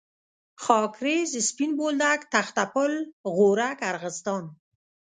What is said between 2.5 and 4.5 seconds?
پل، غورک، ارغستان.